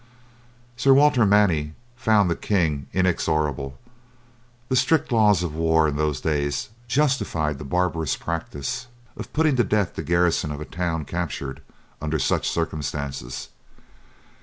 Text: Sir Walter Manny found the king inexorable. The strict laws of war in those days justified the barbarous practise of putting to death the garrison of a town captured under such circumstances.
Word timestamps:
Sir 0.77 0.95
Walter 0.95 1.27
Manny 1.27 1.75
found 1.95 2.27
the 2.27 2.35
king 2.35 2.87
inexorable. 2.91 3.77
The 4.67 4.75
strict 4.75 5.11
laws 5.11 5.43
of 5.43 5.53
war 5.53 5.87
in 5.87 5.95
those 5.95 6.19
days 6.21 6.69
justified 6.87 7.59
the 7.59 7.63
barbarous 7.65 8.15
practise 8.15 8.87
of 9.15 9.31
putting 9.31 9.55
to 9.57 9.63
death 9.63 9.93
the 9.93 10.01
garrison 10.01 10.49
of 10.51 10.59
a 10.59 10.65
town 10.65 11.05
captured 11.05 11.61
under 12.01 12.17
such 12.17 12.49
circumstances. 12.49 13.49